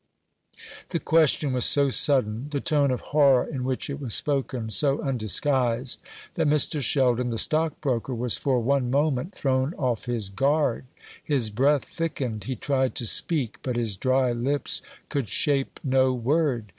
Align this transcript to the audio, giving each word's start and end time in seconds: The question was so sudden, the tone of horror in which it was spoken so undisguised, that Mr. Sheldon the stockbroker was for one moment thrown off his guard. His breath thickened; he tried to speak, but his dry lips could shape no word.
The 0.89 0.99
question 0.99 1.53
was 1.53 1.63
so 1.65 1.91
sudden, 1.91 2.47
the 2.49 2.59
tone 2.59 2.89
of 2.89 3.01
horror 3.13 3.45
in 3.45 3.63
which 3.63 3.87
it 3.87 3.99
was 4.01 4.15
spoken 4.15 4.71
so 4.71 4.99
undisguised, 4.99 6.01
that 6.33 6.47
Mr. 6.47 6.81
Sheldon 6.81 7.29
the 7.29 7.37
stockbroker 7.37 8.15
was 8.15 8.35
for 8.35 8.59
one 8.59 8.89
moment 8.89 9.35
thrown 9.35 9.75
off 9.75 10.05
his 10.07 10.29
guard. 10.29 10.85
His 11.23 11.51
breath 11.51 11.85
thickened; 11.85 12.45
he 12.45 12.55
tried 12.55 12.95
to 12.95 13.05
speak, 13.05 13.59
but 13.61 13.75
his 13.75 13.95
dry 13.95 14.31
lips 14.31 14.81
could 15.09 15.27
shape 15.27 15.79
no 15.83 16.15
word. 16.15 16.65